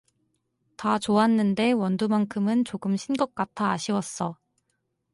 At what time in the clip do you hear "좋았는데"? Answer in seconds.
0.97-1.73